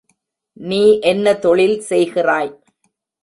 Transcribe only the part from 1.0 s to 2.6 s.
என்ன தொழில் செய்கிறாய்?